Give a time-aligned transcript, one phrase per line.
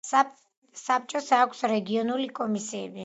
[0.83, 2.99] საბჭოს აქვს რეგიონული კომისიები.